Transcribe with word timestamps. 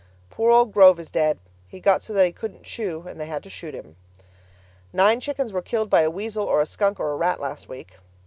Poor 0.31 0.49
old 0.49 0.73
Grove 0.73 0.99
is 0.99 1.11
dead. 1.11 1.37
He 1.67 1.79
got 1.79 2.01
so 2.01 2.11
that 2.13 2.25
he 2.25 2.31
couldn't 2.31 2.63
chew 2.63 3.05
and 3.07 3.21
they 3.21 3.27
had 3.27 3.43
to 3.43 3.51
shoot 3.51 3.75
him. 3.75 3.97
Nine 4.91 5.19
chickens 5.19 5.53
were 5.53 5.61
killed 5.61 5.91
by 5.91 6.01
a 6.01 6.09
weasel 6.09 6.45
or 6.45 6.59
a 6.59 6.65
skunk 6.65 6.99
or 6.99 7.11
a 7.11 7.15
rat 7.15 7.39
last 7.39 7.69
week. 7.69 7.97